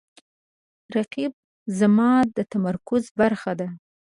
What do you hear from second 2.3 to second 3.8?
د تمرکز برخه ده